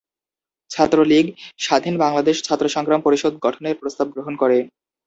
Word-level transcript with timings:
ছাত্রলীগ 0.71 1.25
‘স্বাধীন 1.59 1.95
বাংলাদেশ 1.97 2.37
ছাত্র 2.43 2.65
সংগ্রাম 2.67 3.01
পরিষদ’ 3.03 3.33
গঠনের 3.45 3.79
প্রস্তাব 3.81 4.07
গ্রহণ 4.13 4.33
করে। 4.35 4.57